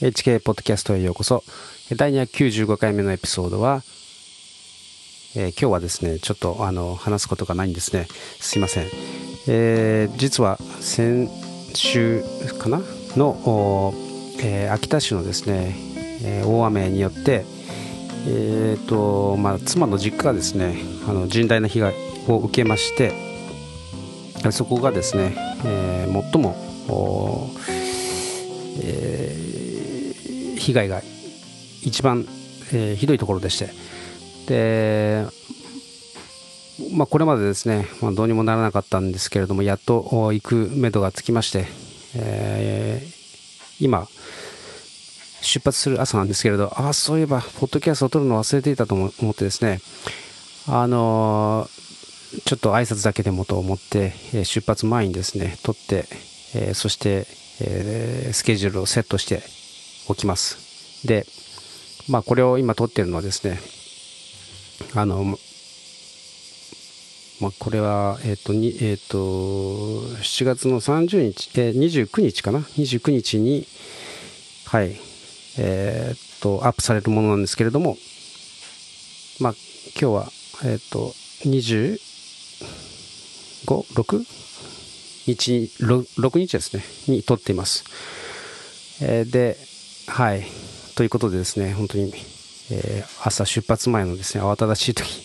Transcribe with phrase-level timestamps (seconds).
[0.00, 1.44] HK ポッドキャストへようこそ。
[1.96, 3.82] 第295回目のエピソードは、
[5.36, 8.08] えー、今日はですね、ちょっとあの話すことがないんですね。
[8.40, 8.88] すいません。
[9.46, 11.30] えー、実は先
[11.74, 12.24] 週
[12.58, 12.80] かな？
[13.16, 13.94] の、
[14.42, 15.76] えー、秋田市のですね、
[16.24, 17.44] えー、大雨によって、
[18.26, 20.76] えーとまあ、妻の実家がですね
[21.08, 21.94] あの甚大な被害
[22.26, 23.12] を受けまして
[24.50, 26.56] そこがですね、えー、最も、
[28.82, 29.73] えー、
[30.64, 31.02] 被害が
[31.82, 32.26] 一番、
[32.72, 33.68] えー、ひどいところでして。
[34.46, 35.26] で、
[36.92, 41.66] まあ、これまでですね、まあ、どうにもならなかったんですけれどもやっと行くめどがつきまして、
[42.16, 44.08] えー、今
[45.40, 49.80] 出発する朝なんですけれどああそういえばポッドキャストを撮るの忘れていたと思ってですね
[50.66, 56.06] あのー、ちょっと挨拶だけでもと思って、え出発前にですね撮って、
[56.54, 57.26] え、そして、
[57.60, 59.42] え、スケジュールをセットして
[60.08, 61.26] おきますで
[62.08, 63.60] まあこれを今撮ってるのはですね
[64.94, 65.38] あの
[67.40, 69.18] まあ、これは、えっ、ー、と、にえっ、ー、と、
[70.22, 73.66] 7月の30日、えー、29日かな ?29 日に、
[74.66, 74.96] はい、
[75.58, 77.96] えー、っと、アップされるものなんですけれども、
[79.40, 79.54] まあ、
[80.00, 80.32] 今日は、
[80.64, 81.12] え、っと、
[81.44, 81.98] 25、
[83.66, 84.24] 6?
[85.26, 87.84] 日、6日ですね、に撮っています。
[89.02, 89.56] えー、で、
[90.06, 90.44] はい。
[90.96, 92.12] ということでですね、本当に、
[92.70, 95.24] えー、朝出発前のですね、慌ただしい時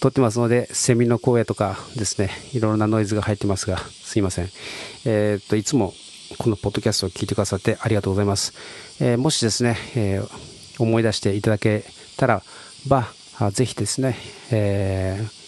[0.00, 4.48] 撮ってますので、セミの声とかですね、いろいろなノイズが入ってますが、すいません。
[5.04, 5.92] えー、っと、いつも
[6.38, 8.54] このポッドキャストを聞いてくださってありがとうございます。
[9.00, 11.84] えー、もしですね、えー、思い出していただけ
[12.16, 12.42] たら
[12.86, 13.08] ば、
[13.52, 14.16] ぜひですね、
[14.50, 15.42] えー、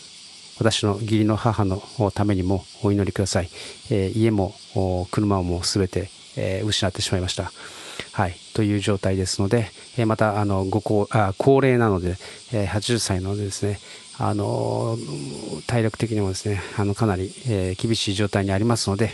[0.59, 3.49] 私の義理の母のためにもお祈りください。
[3.91, 4.55] え家も
[5.11, 7.53] 車も全て、え失ってしまいました。
[8.13, 12.17] はい、という状態ですので、えまたあのご高あ高齢なので、
[12.53, 13.79] え80歳なのでですね、
[14.19, 14.97] あの
[15.67, 19.11] 体力的にもですねあのかなり、え厳しい状態にありますので、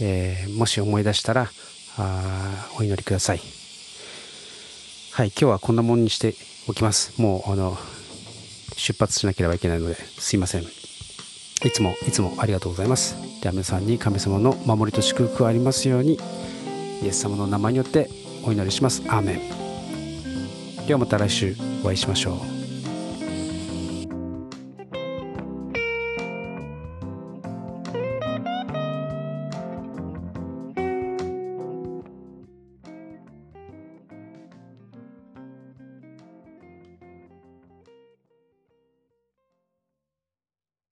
[0.00, 1.50] えー、もし思い出したら
[1.96, 3.40] あお祈りください。
[5.12, 6.34] はい今日はこんなもんにして
[6.68, 7.20] おきます。
[7.20, 7.76] もうあの
[8.76, 10.62] 出発しなければいけないのですいません。
[10.62, 13.16] いつもいつもありがとうございます。
[13.40, 16.18] では皆さんに神様の守りと祝福がありますように。
[17.02, 18.08] イエス様の名前によって
[18.44, 19.02] お祈りします。
[19.08, 20.86] アーメン。
[20.86, 22.57] ではまた来週お会いしましょう。